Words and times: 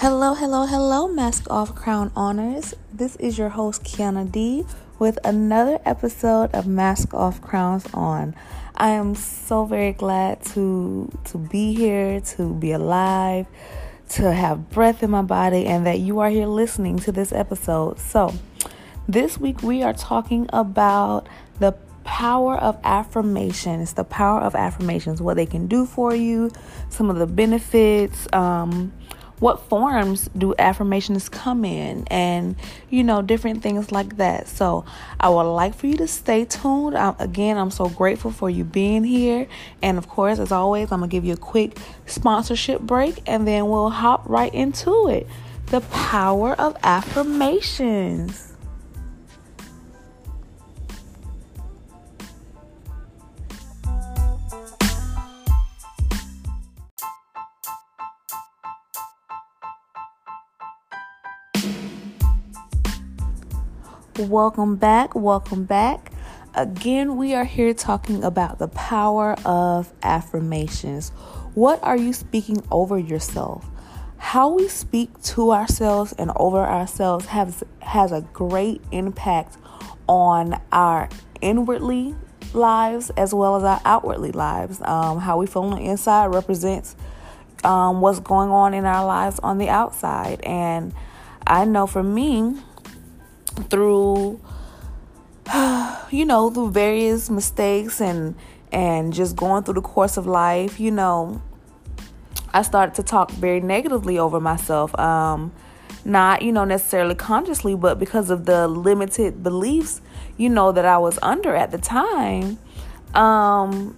Hello, 0.00 0.32
hello, 0.32 0.64
hello, 0.64 1.08
Mask 1.08 1.44
Off 1.50 1.74
Crowns 1.74 2.10
On. 2.16 2.38
This 2.90 3.16
is 3.16 3.36
your 3.36 3.50
host, 3.50 3.84
Kiana 3.84 4.32
D, 4.32 4.64
with 4.98 5.18
another 5.26 5.78
episode 5.84 6.54
of 6.54 6.66
Mask 6.66 7.12
Off 7.12 7.42
Crowns 7.42 7.84
On. 7.92 8.34
I 8.76 8.92
am 8.92 9.14
so 9.14 9.66
very 9.66 9.92
glad 9.92 10.42
to 10.54 11.10
to 11.24 11.36
be 11.36 11.74
here, 11.74 12.18
to 12.18 12.54
be 12.54 12.72
alive, 12.72 13.46
to 14.16 14.32
have 14.32 14.70
breath 14.70 15.02
in 15.02 15.10
my 15.10 15.20
body, 15.20 15.66
and 15.66 15.84
that 15.84 15.98
you 15.98 16.20
are 16.20 16.30
here 16.30 16.46
listening 16.46 16.98
to 17.00 17.12
this 17.12 17.30
episode. 17.30 17.98
So, 17.98 18.32
this 19.06 19.36
week 19.36 19.62
we 19.62 19.82
are 19.82 19.92
talking 19.92 20.48
about 20.50 21.28
the 21.58 21.72
power 22.04 22.56
of 22.56 22.78
affirmations, 22.84 23.92
the 23.92 24.04
power 24.04 24.40
of 24.40 24.54
affirmations, 24.54 25.20
what 25.20 25.36
they 25.36 25.44
can 25.44 25.66
do 25.66 25.84
for 25.84 26.14
you, 26.14 26.50
some 26.88 27.10
of 27.10 27.18
the 27.18 27.26
benefits, 27.26 28.26
um, 28.32 28.94
what 29.40 29.60
forms 29.68 30.28
do 30.36 30.54
affirmations 30.58 31.28
come 31.28 31.64
in 31.64 32.06
and 32.08 32.54
you 32.90 33.02
know 33.02 33.22
different 33.22 33.62
things 33.62 33.90
like 33.90 34.18
that. 34.18 34.46
So 34.46 34.84
i 35.18 35.28
would 35.28 35.42
like 35.42 35.74
for 35.74 35.86
you 35.86 35.96
to 35.96 36.06
stay 36.06 36.44
tuned. 36.44 36.96
I, 36.96 37.14
again 37.18 37.56
i'm 37.56 37.70
so 37.70 37.88
grateful 37.88 38.30
for 38.30 38.48
you 38.48 38.64
being 38.64 39.02
here. 39.02 39.48
And 39.82 39.98
of 39.98 40.08
course 40.08 40.38
as 40.38 40.52
always 40.52 40.92
i'm 40.92 41.00
gonna 41.00 41.10
give 41.10 41.24
you 41.24 41.32
a 41.32 41.38
quick 41.38 41.78
sponsorship 42.06 42.80
break 42.80 43.22
and 43.26 43.48
then 43.48 43.68
we'll 43.68 43.90
hop 43.90 44.28
right 44.28 44.54
into 44.54 45.08
it. 45.08 45.26
The 45.66 45.80
power 45.80 46.54
of 46.54 46.76
affirmations 46.82 48.49
Welcome 64.20 64.76
back. 64.76 65.14
Welcome 65.14 65.64
back. 65.64 66.12
Again, 66.54 67.16
we 67.16 67.32
are 67.34 67.46
here 67.46 67.72
talking 67.72 68.22
about 68.22 68.58
the 68.58 68.68
power 68.68 69.34
of 69.46 69.94
affirmations. 70.02 71.08
What 71.54 71.82
are 71.82 71.96
you 71.96 72.12
speaking 72.12 72.62
over 72.70 72.98
yourself? 72.98 73.66
How 74.18 74.50
we 74.50 74.68
speak 74.68 75.22
to 75.22 75.52
ourselves 75.52 76.12
and 76.18 76.30
over 76.36 76.58
ourselves 76.58 77.26
has 77.26 77.64
has 77.78 78.12
a 78.12 78.20
great 78.34 78.82
impact 78.92 79.56
on 80.06 80.60
our 80.70 81.08
inwardly 81.40 82.14
lives 82.52 83.08
as 83.16 83.32
well 83.32 83.56
as 83.56 83.62
our 83.62 83.80
outwardly 83.86 84.32
lives. 84.32 84.82
Um, 84.82 85.20
how 85.20 85.38
we 85.38 85.46
feel 85.46 85.62
on 85.62 85.82
the 85.82 85.88
inside 85.88 86.26
represents 86.26 86.94
um, 87.64 88.02
what's 88.02 88.20
going 88.20 88.50
on 88.50 88.74
in 88.74 88.84
our 88.84 89.06
lives 89.06 89.38
on 89.38 89.56
the 89.56 89.70
outside. 89.70 90.42
And 90.42 90.92
I 91.46 91.64
know 91.64 91.86
for 91.86 92.02
me, 92.02 92.56
through 93.64 94.40
you 96.10 96.24
know 96.24 96.50
through 96.50 96.70
various 96.70 97.30
mistakes 97.30 98.00
and 98.00 98.34
and 98.72 99.12
just 99.12 99.36
going 99.36 99.62
through 99.62 99.74
the 99.74 99.80
course 99.80 100.16
of 100.16 100.26
life 100.26 100.78
you 100.78 100.90
know 100.90 101.42
i 102.52 102.62
started 102.62 102.94
to 102.94 103.02
talk 103.02 103.30
very 103.32 103.60
negatively 103.60 104.18
over 104.18 104.40
myself. 104.40 104.96
Um 104.98 105.52
not 106.02 106.40
you 106.40 106.50
know 106.50 106.64
necessarily 106.64 107.14
consciously 107.14 107.74
but 107.74 107.98
because 107.98 108.30
of 108.30 108.46
the 108.46 108.66
limited 108.66 109.42
beliefs 109.42 110.00
you 110.38 110.48
know 110.48 110.72
that 110.72 110.86
i 110.86 110.96
was 110.96 111.18
under 111.22 111.54
at 111.54 111.70
the 111.70 111.78
time. 111.78 112.58
Um 113.14 113.96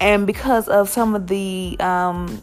and 0.00 0.26
because 0.26 0.68
of 0.68 0.88
some 0.88 1.14
of 1.14 1.26
the 1.26 1.76
um 1.80 2.40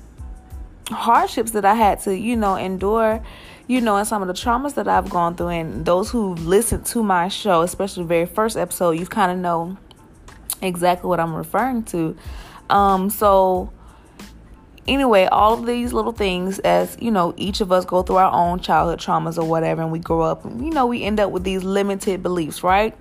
hardships 0.89 1.51
that 1.51 1.66
i 1.66 1.73
had 1.73 1.99
to 2.01 2.17
you 2.17 2.35
know 2.35 2.55
endure 2.55 3.23
you 3.71 3.79
know, 3.79 3.95
and 3.95 4.05
some 4.05 4.21
of 4.21 4.27
the 4.27 4.33
traumas 4.33 4.73
that 4.73 4.89
I've 4.89 5.09
gone 5.09 5.37
through, 5.37 5.47
and 5.47 5.85
those 5.85 6.11
who 6.11 6.35
listen 6.35 6.83
to 6.83 7.01
my 7.01 7.29
show, 7.29 7.61
especially 7.61 8.03
the 8.03 8.09
very 8.09 8.25
first 8.25 8.57
episode, 8.57 8.99
you 8.99 9.05
kind 9.05 9.31
of 9.31 9.37
know 9.37 9.77
exactly 10.61 11.07
what 11.07 11.21
I'm 11.21 11.33
referring 11.33 11.83
to. 11.83 12.17
Um, 12.69 13.09
so, 13.09 13.71
anyway, 14.89 15.23
all 15.23 15.53
of 15.53 15.65
these 15.65 15.93
little 15.93 16.11
things, 16.11 16.59
as 16.59 16.97
you 16.99 17.11
know, 17.11 17.33
each 17.37 17.61
of 17.61 17.71
us 17.71 17.85
go 17.85 18.03
through 18.03 18.17
our 18.17 18.33
own 18.33 18.59
childhood 18.59 18.99
traumas 18.99 19.41
or 19.41 19.47
whatever, 19.47 19.81
and 19.83 19.89
we 19.89 19.99
grow 19.99 20.19
up, 20.19 20.43
you 20.43 20.71
know, 20.71 20.85
we 20.85 21.03
end 21.03 21.21
up 21.21 21.31
with 21.31 21.45
these 21.45 21.63
limited 21.63 22.21
beliefs, 22.21 22.63
right? 22.63 22.93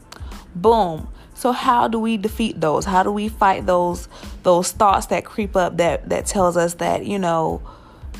Boom. 0.54 1.08
So 1.34 1.50
how 1.50 1.88
do 1.88 1.98
we 1.98 2.16
defeat 2.16 2.60
those? 2.60 2.84
How 2.84 3.02
do 3.02 3.10
we 3.10 3.28
fight 3.28 3.66
those 3.66 4.06
those 4.44 4.70
thoughts 4.70 5.06
that 5.06 5.24
creep 5.24 5.56
up 5.56 5.78
that 5.78 6.10
that 6.10 6.26
tells 6.26 6.56
us 6.56 6.74
that 6.74 7.06
you 7.06 7.18
know 7.18 7.60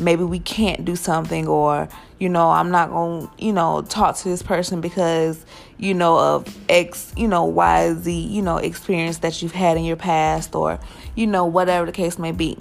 maybe 0.00 0.24
we 0.24 0.38
can't 0.38 0.84
do 0.84 0.96
something 0.96 1.46
or 1.46 1.88
you 2.18 2.28
know 2.28 2.50
i'm 2.50 2.70
not 2.70 2.90
going 2.90 3.26
to 3.26 3.44
you 3.44 3.52
know 3.52 3.82
talk 3.82 4.16
to 4.16 4.28
this 4.28 4.42
person 4.42 4.80
because 4.80 5.44
you 5.78 5.94
know 5.94 6.18
of 6.18 6.58
x 6.68 7.12
you 7.16 7.28
know 7.28 7.44
y 7.44 7.92
z 7.94 8.12
you 8.12 8.42
know 8.42 8.56
experience 8.56 9.18
that 9.18 9.40
you've 9.42 9.52
had 9.52 9.76
in 9.76 9.84
your 9.84 9.96
past 9.96 10.54
or 10.54 10.78
you 11.14 11.26
know 11.26 11.44
whatever 11.44 11.86
the 11.86 11.92
case 11.92 12.18
may 12.18 12.32
be. 12.32 12.58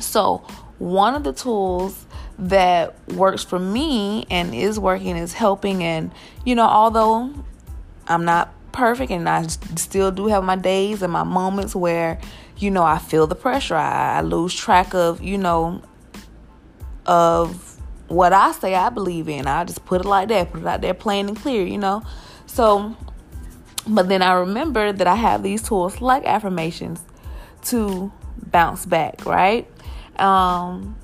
So 0.00 0.38
one 0.78 1.14
of 1.14 1.24
the 1.24 1.32
tools 1.32 2.06
that 2.38 2.96
works 3.10 3.44
for 3.44 3.58
me 3.58 4.24
and 4.30 4.54
is 4.54 4.78
working 4.78 5.16
is 5.16 5.34
helping 5.34 5.82
and 5.84 6.10
you 6.46 6.54
know 6.54 6.66
although 6.66 7.30
i'm 8.08 8.24
not 8.24 8.54
perfect 8.72 9.10
and 9.10 9.28
i 9.28 9.46
still 9.46 10.10
do 10.10 10.26
have 10.26 10.42
my 10.42 10.56
days 10.56 11.02
and 11.02 11.12
my 11.12 11.22
moments 11.22 11.76
where 11.76 12.18
you 12.56 12.70
know 12.70 12.82
i 12.82 12.96
feel 12.96 13.26
the 13.26 13.34
pressure 13.34 13.74
I, 13.76 14.16
I 14.16 14.20
lose 14.22 14.54
track 14.54 14.94
of 14.94 15.22
you 15.22 15.36
know 15.36 15.82
of 17.06 17.78
what 18.08 18.32
I 18.32 18.52
say 18.52 18.74
I 18.74 18.90
believe 18.90 19.28
in. 19.28 19.46
I 19.46 19.64
just 19.64 19.84
put 19.84 20.00
it 20.00 20.06
like 20.06 20.28
that, 20.28 20.50
put 20.52 20.62
it 20.62 20.66
out 20.66 20.80
there 20.80 20.94
plain 20.94 21.28
and 21.28 21.36
clear, 21.36 21.64
you 21.64 21.78
know. 21.78 22.02
So, 22.46 22.96
but 23.86 24.08
then 24.08 24.22
I 24.22 24.32
remember 24.32 24.92
that 24.92 25.06
I 25.06 25.14
have 25.14 25.42
these 25.42 25.62
tools 25.62 26.00
like 26.00 26.24
affirmations 26.24 27.00
to 27.66 28.12
bounce 28.50 28.86
back, 28.86 29.24
right? 29.24 29.66
Um, 30.18 30.96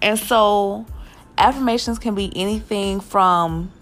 and 0.00 0.18
so 0.18 0.86
affirmations 1.38 1.98
can 1.98 2.14
be 2.14 2.32
anything 2.36 3.00
from 3.00 3.72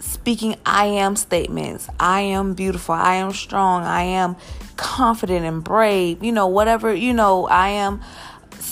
speaking 0.00 0.56
I 0.66 0.86
am 0.86 1.16
statements. 1.16 1.88
I 2.00 2.20
am 2.20 2.54
beautiful. 2.54 2.94
I 2.94 3.16
am 3.16 3.32
strong. 3.32 3.82
I 3.82 4.02
am 4.02 4.36
confident 4.76 5.44
and 5.44 5.62
brave. 5.62 6.22
You 6.22 6.32
know, 6.32 6.46
whatever, 6.46 6.94
you 6.94 7.12
know, 7.12 7.46
I 7.46 7.70
am 7.70 8.00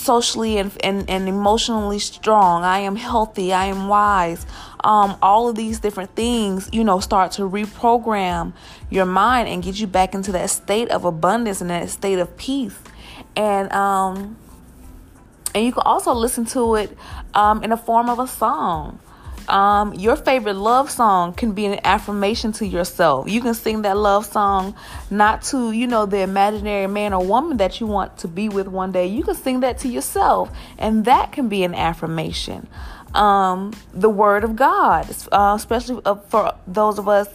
socially 0.07 0.57
and, 0.57 0.71
and, 0.83 1.09
and 1.09 1.27
emotionally 1.27 1.99
strong. 1.99 2.63
I 2.63 2.79
am 2.79 2.95
healthy. 2.95 3.51
I 3.53 3.65
am 3.65 3.89
wise. 3.89 4.45
Um, 4.83 5.17
all 5.21 5.49
of 5.49 5.55
these 5.55 5.79
different 5.79 6.15
things, 6.15 6.69
you 6.71 6.83
know, 6.83 6.99
start 7.01 7.33
to 7.33 7.41
reprogram 7.43 8.53
your 8.89 9.05
mind 9.05 9.49
and 9.49 9.61
get 9.61 9.79
you 9.81 9.87
back 9.87 10.15
into 10.15 10.31
that 10.31 10.49
state 10.49 10.89
of 10.89 11.03
abundance 11.03 11.59
and 11.61 11.69
that 11.69 11.89
state 11.89 12.19
of 12.19 12.37
peace. 12.37 12.77
And 13.35 13.71
um, 13.73 14.37
and 15.53 15.65
you 15.65 15.71
can 15.73 15.83
also 15.85 16.13
listen 16.13 16.45
to 16.45 16.75
it 16.75 16.97
um, 17.33 17.63
in 17.63 17.71
the 17.71 17.77
form 17.77 18.09
of 18.09 18.19
a 18.19 18.27
song. 18.27 18.99
Um, 19.47 19.93
your 19.93 20.17
favorite 20.17 20.55
love 20.55 20.91
song 20.91 21.33
can 21.33 21.53
be 21.53 21.65
an 21.65 21.79
affirmation 21.85 22.51
to 22.53 22.67
yourself. 22.67 23.29
You 23.29 23.41
can 23.41 23.53
sing 23.53 23.83
that 23.83 23.95
love 23.95 24.25
song 24.25 24.75
not 25.09 25.41
to, 25.43 25.71
you 25.71 25.87
know, 25.87 26.05
the 26.05 26.19
imaginary 26.19 26.87
man 26.87 27.13
or 27.13 27.25
woman 27.25 27.57
that 27.57 27.79
you 27.79 27.87
want 27.87 28.17
to 28.19 28.27
be 28.27 28.49
with 28.49 28.67
one 28.67 28.91
day. 28.91 29.07
You 29.07 29.23
can 29.23 29.35
sing 29.35 29.61
that 29.61 29.77
to 29.79 29.87
yourself, 29.87 30.51
and 30.77 31.05
that 31.05 31.31
can 31.31 31.47
be 31.47 31.63
an 31.63 31.73
affirmation. 31.73 32.67
Um, 33.13 33.71
the 33.93 34.09
Word 34.09 34.43
of 34.43 34.57
God, 34.57 35.09
uh, 35.31 35.53
especially 35.55 36.01
uh, 36.05 36.15
for 36.15 36.53
those 36.67 36.99
of 36.99 37.07
us 37.07 37.29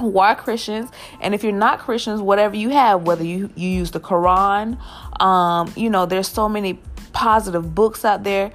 who 0.00 0.18
are 0.18 0.34
Christians, 0.34 0.90
and 1.20 1.32
if 1.32 1.44
you're 1.44 1.52
not 1.52 1.78
Christians, 1.78 2.20
whatever 2.20 2.56
you 2.56 2.70
have, 2.70 3.02
whether 3.02 3.24
you, 3.24 3.50
you 3.54 3.68
use 3.68 3.92
the 3.92 4.00
Quran, 4.00 4.78
um, 5.22 5.72
you 5.76 5.90
know, 5.90 6.06
there's 6.06 6.28
so 6.28 6.48
many 6.48 6.80
positive 7.12 7.74
books 7.74 8.04
out 8.04 8.24
there 8.24 8.52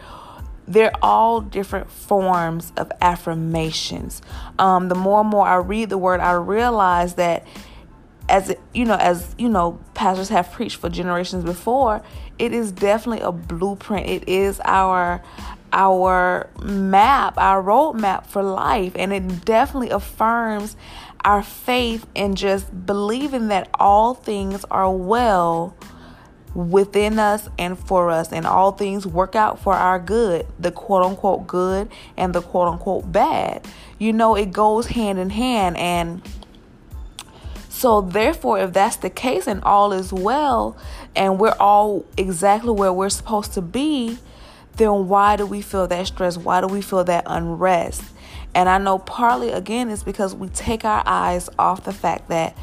they're 0.68 0.94
all 1.02 1.42
different 1.42 1.90
forms 1.90 2.72
of 2.78 2.92
affirmations. 3.02 4.22
Um, 4.60 4.90
the 4.90 4.96
more 4.96 5.22
and 5.22 5.30
more 5.30 5.48
I 5.48 5.56
read 5.56 5.90
the 5.90 5.98
word, 5.98 6.20
I 6.20 6.34
realize 6.34 7.16
that 7.16 7.46
as 8.30 8.56
you 8.74 8.86
know, 8.86 8.96
as 8.96 9.36
you 9.38 9.50
know, 9.50 9.80
pastors 9.94 10.30
have 10.30 10.52
preached 10.52 10.78
for 10.78 10.90
generations 10.90 11.44
before, 11.44 12.02
it 12.40 12.54
is 12.54 12.72
definitely 12.72 13.22
a 13.22 13.32
blueprint. 13.32 14.08
It 14.08 14.28
is 14.30 14.62
our 14.64 15.22
our 15.74 16.50
map, 16.62 17.38
our 17.38 17.62
roadmap 17.62 18.26
for 18.28 18.44
life, 18.44 18.94
and 18.96 19.12
it 19.12 19.44
definitely 19.44 19.90
affirms 19.90 20.78
our 21.26 21.42
faith 21.42 22.06
in 22.16 22.36
just 22.36 22.86
believing 22.86 23.48
that 23.48 23.70
all 23.80 24.14
things 24.14 24.66
are 24.70 24.92
well 24.92 25.76
within 26.54 27.18
us 27.20 27.50
and 27.58 27.78
for 27.78 28.10
us, 28.10 28.32
and 28.32 28.46
all 28.46 28.72
things 28.72 29.08
work 29.08 29.36
out 29.36 29.60
for 29.60 29.74
our 29.74 30.00
good 30.00 30.46
the 30.60 30.72
quote 30.72 31.04
unquote 31.04 31.48
good 31.48 31.90
and 32.18 32.34
the 32.34 32.42
quote 32.42 32.68
unquote 32.68 33.12
bad. 33.12 33.66
You 33.98 34.14
know, 34.14 34.36
it 34.36 34.52
goes 34.52 34.88
hand 34.88 35.20
in 35.20 35.30
hand. 35.30 35.78
And 35.78 36.22
so, 37.70 38.02
therefore, 38.02 38.60
if 38.60 38.74
that's 38.74 38.98
the 38.98 39.10
case 39.10 39.48
and 39.48 39.64
all 39.64 39.94
is 39.94 40.14
well, 40.14 40.78
and 41.16 41.40
we're 41.40 41.56
all 41.60 42.06
exactly 42.18 42.72
where 42.72 42.94
we're 42.94 43.10
supposed 43.10 43.54
to 43.54 43.62
be, 43.62 44.18
then 44.78 45.08
why 45.08 45.36
do 45.36 45.46
we 45.46 45.62
feel 45.62 45.88
that 45.88 46.08
stress? 46.08 46.38
Why 46.38 46.62
do 46.62 46.68
we 46.68 46.82
feel 46.82 47.04
that 47.04 47.24
unrest? 47.26 48.04
And 48.56 48.70
I 48.70 48.78
know 48.78 49.00
partly 49.00 49.50
again 49.50 49.90
is 49.90 50.04
because 50.04 50.36
we 50.36 50.48
take 50.50 50.86
our 50.86 51.04
eyes 51.06 51.50
off 51.58 51.84
the 51.84 51.94
fact 51.94 52.30
that 52.30 52.56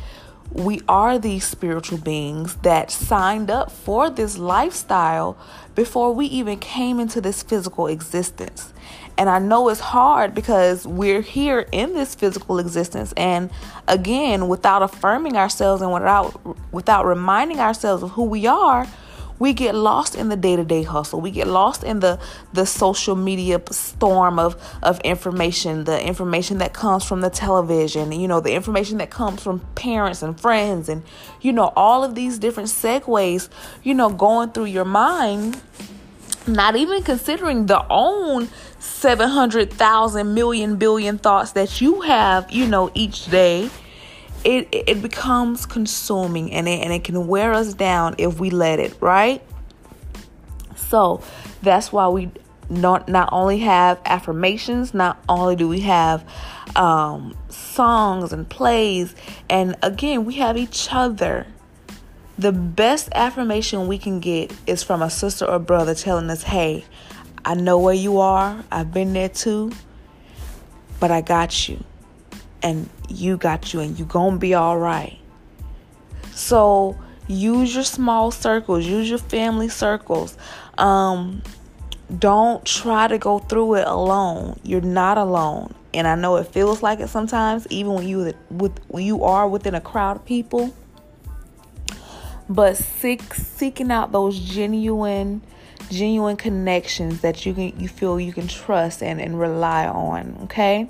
we 0.52 0.80
are 0.88 1.18
these 1.18 1.44
spiritual 1.44 1.98
beings 1.98 2.56
that 2.56 2.90
signed 2.90 3.50
up 3.50 3.70
for 3.70 4.10
this 4.10 4.36
lifestyle 4.36 5.38
before 5.74 6.12
we 6.12 6.26
even 6.26 6.58
came 6.58 6.98
into 6.98 7.20
this 7.20 7.42
physical 7.42 7.86
existence. 7.86 8.72
And 9.16 9.28
I 9.28 9.38
know 9.38 9.68
it's 9.68 9.80
hard 9.80 10.34
because 10.34 10.86
we're 10.86 11.20
here 11.20 11.66
in 11.72 11.94
this 11.94 12.14
physical 12.14 12.58
existence 12.58 13.12
and 13.16 13.50
again 13.86 14.48
without 14.48 14.82
affirming 14.82 15.36
ourselves 15.36 15.82
and 15.82 15.92
without 15.92 16.72
without 16.72 17.06
reminding 17.06 17.60
ourselves 17.60 18.02
of 18.02 18.10
who 18.10 18.24
we 18.24 18.46
are, 18.46 18.86
we 19.40 19.52
get 19.52 19.74
lost 19.74 20.14
in 20.14 20.28
the 20.28 20.36
day-to-day 20.36 20.84
hustle. 20.84 21.20
We 21.20 21.32
get 21.32 21.48
lost 21.48 21.82
in 21.82 21.98
the 21.98 22.20
the 22.52 22.64
social 22.64 23.16
media 23.16 23.60
storm 23.72 24.38
of 24.38 24.54
of 24.84 25.00
information 25.00 25.84
the 25.84 26.00
information 26.00 26.58
that 26.58 26.72
comes 26.72 27.04
from 27.04 27.20
the 27.20 27.30
television 27.30 28.12
you 28.12 28.28
know 28.28 28.40
the 28.40 28.52
information 28.52 28.98
that 28.98 29.10
comes 29.10 29.42
from 29.42 29.60
parents 29.74 30.22
and 30.22 30.38
friends 30.40 30.88
and 30.88 31.02
you 31.40 31.52
know 31.52 31.72
all 31.74 32.04
of 32.04 32.14
these 32.14 32.38
different 32.38 32.68
segues 32.68 33.48
you 33.82 33.94
know 33.94 34.10
going 34.10 34.50
through 34.50 34.66
your 34.66 34.84
mind 34.84 35.60
not 36.46 36.76
even 36.76 37.02
considering 37.02 37.66
the 37.66 37.84
own 37.88 38.48
700,000 38.78 40.34
million 40.34 40.76
billion 40.76 41.18
thoughts 41.18 41.52
that 41.52 41.80
you 41.80 42.00
have, 42.00 42.50
you 42.50 42.66
know, 42.66 42.90
each 42.94 43.26
day 43.26 43.70
it 44.44 44.68
it 44.72 45.02
becomes 45.02 45.66
consuming 45.66 46.52
and 46.52 46.68
it, 46.68 46.82
and 46.82 46.92
it 46.92 47.04
can 47.04 47.26
wear 47.26 47.52
us 47.52 47.74
down 47.74 48.14
if 48.18 48.40
we 48.40 48.50
let 48.50 48.78
it 48.78 48.96
right? 49.00 49.42
So 50.76 51.22
that's 51.62 51.92
why 51.92 52.08
we 52.08 52.30
not 52.68 53.08
not 53.08 53.28
only 53.32 53.58
have 53.58 54.00
affirmations 54.04 54.94
not 54.94 55.22
only 55.28 55.56
do 55.56 55.68
we 55.68 55.80
have 55.80 56.24
um, 56.76 57.36
songs 57.48 58.32
and 58.32 58.48
plays 58.48 59.14
and 59.48 59.76
again 59.82 60.24
we 60.24 60.34
have 60.34 60.56
each 60.56 60.88
other. 60.90 61.46
The 62.38 62.52
best 62.52 63.10
affirmation 63.14 63.86
we 63.86 63.98
can 63.98 64.18
get 64.20 64.50
is 64.66 64.82
from 64.82 65.02
a 65.02 65.10
sister 65.10 65.44
or 65.44 65.58
brother 65.58 65.94
telling 65.94 66.30
us 66.30 66.42
hey 66.42 66.84
i 67.44 67.54
know 67.54 67.78
where 67.78 67.94
you 67.94 68.18
are. 68.18 68.64
I've 68.70 68.92
been 68.92 69.12
there 69.12 69.28
too 69.28 69.72
but 70.98 71.10
i 71.10 71.20
got 71.20 71.68
you. 71.68 71.82
And 72.62 72.88
you 73.10 73.36
got 73.36 73.72
you 73.72 73.80
and 73.80 73.98
you 73.98 74.04
gonna 74.04 74.38
be 74.38 74.54
all 74.54 74.78
right. 74.78 75.18
So 76.32 76.98
use 77.28 77.74
your 77.74 77.84
small 77.84 78.30
circles 78.30 78.84
use 78.86 79.08
your 79.08 79.18
family 79.18 79.68
circles. 79.68 80.36
Um 80.78 81.42
don't 82.18 82.64
try 82.64 83.06
to 83.06 83.18
go 83.18 83.38
through 83.38 83.74
it 83.74 83.86
alone. 83.86 84.58
You're 84.64 84.80
not 84.80 85.18
alone. 85.18 85.74
And 85.92 86.06
i 86.06 86.14
know 86.14 86.36
it 86.36 86.46
feels 86.46 86.82
like 86.82 87.00
it 87.00 87.08
sometimes 87.08 87.66
even 87.68 87.92
when 87.94 88.06
you 88.06 88.32
with 88.50 88.78
when 88.88 89.04
you 89.04 89.24
are 89.24 89.48
within 89.48 89.74
a 89.74 89.80
crowd 89.80 90.16
of 90.16 90.24
people. 90.24 90.74
But 92.48 92.76
seek 92.76 93.34
seeking 93.34 93.90
out 93.90 94.12
those 94.12 94.38
genuine 94.38 95.42
genuine 95.90 96.36
connections 96.36 97.20
that 97.20 97.44
you 97.44 97.54
can 97.54 97.78
you 97.78 97.88
feel 97.88 98.20
you 98.20 98.32
can 98.32 98.46
trust 98.46 99.02
and, 99.02 99.20
and 99.20 99.38
rely 99.38 99.86
on 99.86 100.38
okay 100.44 100.88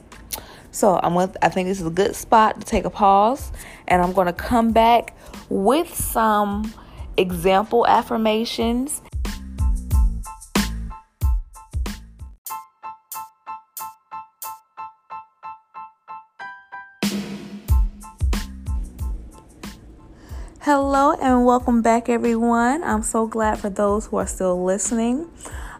so 0.71 1.01
I'm 1.03 1.15
with, 1.15 1.37
I 1.43 1.49
think 1.49 1.69
this 1.69 1.81
is 1.81 1.87
a 1.87 1.91
good 1.91 2.15
spot 2.15 2.61
to 2.61 2.67
take 2.67 2.85
a 2.85 2.91
pause, 2.91 3.53
and 3.89 4.01
I'm 4.03 4.13
going 4.13 4.27
to 4.27 4.33
come 4.33 4.73
back 4.73 5.17
with 5.49 5.95
some 5.95 6.75
example 7.17 7.87
affirmations. 7.87 9.03
Hello 20.63 21.15
and 21.21 21.47
welcome 21.47 21.81
back, 21.83 22.09
everyone. 22.09 22.85
I'm 22.85 23.03
so 23.03 23.27
glad 23.27 23.59
for 23.59 23.71
those 23.71 24.07
who 24.07 24.19
are 24.19 24.27
still 24.27 24.63
listening. 24.63 25.29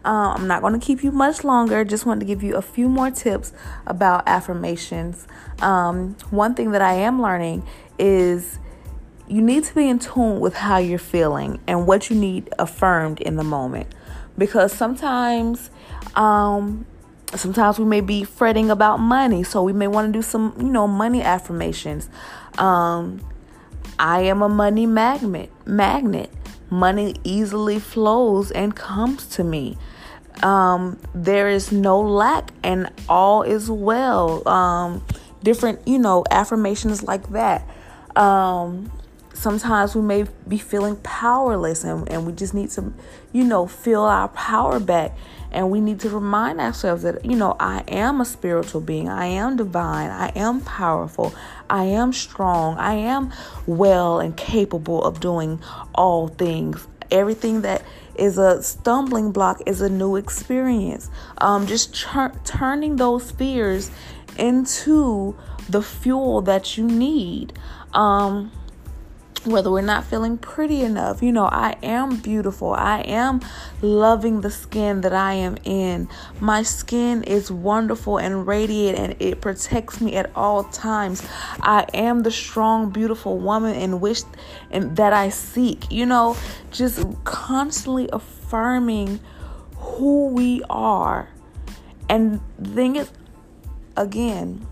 Um, 0.03 0.41
I'm 0.41 0.47
not 0.47 0.61
going 0.61 0.79
to 0.79 0.83
keep 0.83 1.03
you 1.03 1.11
much 1.11 1.43
longer. 1.43 1.83
Just 1.85 2.05
wanted 2.05 2.21
to 2.21 2.25
give 2.25 2.41
you 2.41 2.55
a 2.55 2.61
few 2.61 2.89
more 2.89 3.11
tips 3.11 3.53
about 3.85 4.23
affirmations. 4.27 5.27
Um, 5.61 6.15
one 6.31 6.55
thing 6.55 6.71
that 6.71 6.81
I 6.81 6.93
am 6.93 7.21
learning 7.21 7.67
is 7.99 8.57
you 9.27 9.41
need 9.41 9.63
to 9.63 9.75
be 9.75 9.87
in 9.87 9.99
tune 9.99 10.39
with 10.39 10.55
how 10.55 10.77
you're 10.77 10.99
feeling 10.99 11.59
and 11.67 11.85
what 11.87 12.09
you 12.09 12.15
need 12.15 12.49
affirmed 12.57 13.21
in 13.21 13.35
the 13.35 13.43
moment. 13.43 13.93
Because 14.37 14.73
sometimes, 14.73 15.69
um, 16.15 16.85
sometimes 17.35 17.77
we 17.77 17.85
may 17.85 18.01
be 18.01 18.23
fretting 18.23 18.71
about 18.71 18.99
money, 18.99 19.43
so 19.43 19.61
we 19.61 19.71
may 19.71 19.87
want 19.87 20.11
to 20.11 20.17
do 20.17 20.23
some, 20.23 20.55
you 20.57 20.67
know, 20.67 20.87
money 20.87 21.21
affirmations. 21.21 22.09
Um, 22.57 23.21
I 23.99 24.21
am 24.21 24.41
a 24.41 24.49
money 24.49 24.87
magnet. 24.87 25.51
Magnet. 25.65 26.31
Money 26.71 27.15
easily 27.23 27.79
flows 27.79 28.49
and 28.51 28.75
comes 28.75 29.27
to 29.27 29.43
me 29.43 29.77
um, 30.43 30.99
there 31.13 31.49
is 31.49 31.71
no 31.71 31.99
lack 31.99 32.51
and 32.63 32.91
all 33.07 33.43
is 33.43 33.69
well. 33.69 34.47
Um, 34.47 35.03
different, 35.43 35.87
you 35.87 35.99
know, 35.99 36.23
affirmations 36.31 37.03
like 37.03 37.29
that. 37.31 37.67
Um, 38.15 38.91
sometimes 39.33 39.95
we 39.95 40.01
may 40.01 40.25
be 40.47 40.57
feeling 40.57 40.97
powerless 40.97 41.83
and, 41.83 42.07
and 42.09 42.25
we 42.25 42.33
just 42.33 42.53
need 42.53 42.69
to, 42.71 42.93
you 43.31 43.43
know, 43.43 43.67
feel 43.67 44.01
our 44.01 44.27
power 44.29 44.79
back. 44.79 45.17
And 45.53 45.69
we 45.69 45.81
need 45.81 45.99
to 46.01 46.09
remind 46.09 46.61
ourselves 46.61 47.03
that, 47.03 47.25
you 47.25 47.35
know, 47.35 47.57
I 47.59 47.83
am 47.89 48.21
a 48.21 48.25
spiritual 48.25 48.79
being. 48.79 49.09
I 49.09 49.25
am 49.25 49.57
divine. 49.57 50.09
I 50.09 50.29
am 50.29 50.61
powerful. 50.61 51.35
I 51.69 51.85
am 51.85 52.13
strong. 52.13 52.77
I 52.77 52.93
am 52.93 53.33
well 53.65 54.21
and 54.21 54.35
capable 54.37 55.03
of 55.03 55.19
doing 55.19 55.59
all 55.93 56.29
things. 56.29 56.87
Everything 57.11 57.61
that 57.63 57.81
is 58.21 58.37
a 58.37 58.61
stumbling 58.61 59.31
block, 59.31 59.61
is 59.65 59.81
a 59.81 59.89
new 59.89 60.15
experience. 60.15 61.09
Um, 61.39 61.65
just 61.65 61.95
tur- 61.95 62.39
turning 62.45 62.97
those 62.97 63.31
fears 63.31 63.89
into 64.37 65.35
the 65.67 65.81
fuel 65.81 66.41
that 66.41 66.77
you 66.77 66.85
need. 66.85 67.53
Um, 67.93 68.51
whether 69.43 69.71
we're 69.71 69.81
not 69.81 70.05
feeling 70.05 70.37
pretty 70.37 70.81
enough. 70.81 71.23
You 71.23 71.31
know, 71.31 71.45
I 71.45 71.75
am 71.81 72.17
beautiful. 72.17 72.73
I 72.73 73.01
am 73.01 73.41
loving 73.81 74.41
the 74.41 74.51
skin 74.51 75.01
that 75.01 75.13
I 75.13 75.33
am 75.33 75.57
in. 75.63 76.07
My 76.39 76.63
skin 76.63 77.23
is 77.23 77.51
wonderful 77.51 78.17
and 78.17 78.45
radiant 78.45 78.97
and 78.99 79.15
it 79.19 79.41
protects 79.41 79.99
me 79.99 80.15
at 80.15 80.31
all 80.35 80.65
times. 80.65 81.27
I 81.61 81.87
am 81.93 82.23
the 82.23 82.31
strong, 82.31 82.91
beautiful 82.91 83.37
woman 83.37 83.75
in 83.75 83.99
which 83.99 84.21
and 84.69 84.95
that 84.97 85.13
I 85.13 85.29
seek. 85.29 85.91
You 85.91 86.05
know, 86.05 86.37
just 86.71 87.03
constantly 87.23 88.09
affirming 88.13 89.19
who 89.75 90.27
we 90.27 90.61
are. 90.69 91.29
And 92.09 92.41
the 92.59 92.69
thing 92.69 92.95
is 92.97 93.11
again, 93.97 94.67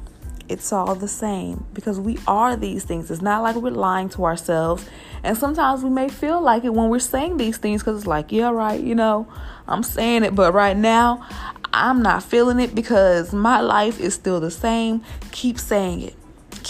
it's 0.50 0.74
all 0.74 0.96
the 0.96 1.08
same 1.08 1.66
because 1.74 2.00
we 2.00 2.18
are 2.28 2.56
these 2.56 2.84
things. 2.84 3.10
It's 3.12 3.22
not 3.22 3.44
like 3.44 3.56
we're 3.56 3.70
lying 3.70 4.10
to 4.10 4.26
ourselves. 4.26 4.90
And 5.24 5.38
sometimes 5.38 5.84
we 5.84 5.90
may 5.90 6.10
feel 6.10 6.42
like 6.42 6.64
it 6.64 6.74
when 6.74 6.90
we're 6.90 7.00
saying 7.00 7.38
these 7.38 7.58
things 7.58 7.82
because 7.82 8.00
it's 8.00 8.08
like, 8.08 8.32
yeah, 8.32 8.50
right, 8.50 8.82
you 8.82 8.96
know, 8.96 9.28
I'm 9.68 9.84
saying 9.84 10.24
it, 10.24 10.34
but 10.36 10.54
right 10.54 10.76
now 10.76 11.26
I'm 11.72 12.02
not 12.02 12.24
feeling 12.24 12.60
it 12.60 12.74
because 12.74 13.32
my 13.32 13.62
life 13.62 14.00
is 14.00 14.16
still 14.16 14.40
the 14.40 14.52
same. 14.52 15.04
Keep 15.32 15.60
saying 15.60 16.02
it. 16.02 16.16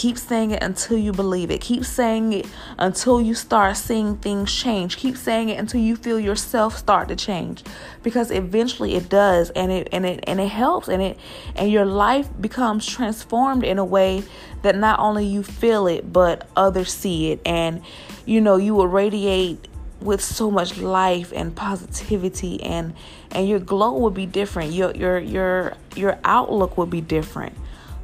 Keep 0.00 0.16
saying 0.16 0.52
it 0.52 0.62
until 0.62 0.96
you 0.96 1.12
believe 1.12 1.50
it. 1.50 1.60
Keep 1.60 1.84
saying 1.84 2.32
it 2.32 2.46
until 2.78 3.20
you 3.20 3.34
start 3.34 3.76
seeing 3.76 4.16
things 4.16 4.50
change. 4.50 4.96
Keep 4.96 5.14
saying 5.14 5.50
it 5.50 5.58
until 5.58 5.82
you 5.82 5.94
feel 5.94 6.18
yourself 6.18 6.78
start 6.78 7.08
to 7.08 7.16
change. 7.16 7.62
Because 8.02 8.30
eventually 8.30 8.94
it 8.94 9.10
does 9.10 9.50
and 9.50 9.70
it 9.70 9.90
and 9.92 10.06
it 10.06 10.24
and 10.26 10.40
it 10.40 10.48
helps 10.48 10.88
and 10.88 11.02
it 11.02 11.18
and 11.54 11.70
your 11.70 11.84
life 11.84 12.30
becomes 12.40 12.86
transformed 12.86 13.62
in 13.62 13.76
a 13.76 13.84
way 13.84 14.22
that 14.62 14.74
not 14.74 14.98
only 15.00 15.26
you 15.26 15.42
feel 15.42 15.86
it 15.86 16.10
but 16.10 16.48
others 16.56 16.90
see 16.90 17.32
it 17.32 17.40
and 17.44 17.82
you 18.24 18.40
know 18.40 18.56
you 18.56 18.74
will 18.74 18.88
radiate 18.88 19.68
with 20.00 20.22
so 20.22 20.50
much 20.50 20.78
life 20.78 21.30
and 21.36 21.54
positivity 21.54 22.62
and 22.62 22.94
and 23.32 23.46
your 23.46 23.58
glow 23.58 23.98
will 23.98 24.08
be 24.08 24.24
different. 24.24 24.72
Your 24.72 24.96
your 24.96 25.18
your 25.18 25.74
your 25.94 26.18
outlook 26.24 26.78
will 26.78 26.86
be 26.86 27.02
different. 27.02 27.54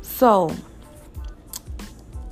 So 0.02 0.54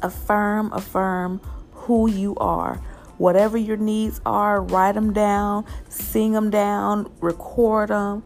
affirm, 0.04 0.72
affirm 0.72 1.40
who 1.72 2.08
you 2.08 2.34
are. 2.36 2.80
Whatever 3.18 3.56
your 3.56 3.76
needs 3.76 4.20
are, 4.26 4.60
write 4.62 4.96
them 4.96 5.12
down, 5.12 5.64
sing 5.88 6.32
them 6.32 6.50
down, 6.50 7.10
record 7.20 7.90
them, 7.90 8.24